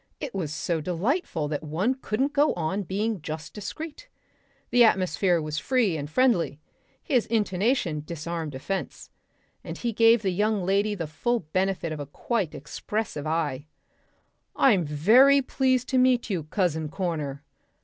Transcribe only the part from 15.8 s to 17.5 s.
to meet you, Cousin Corner.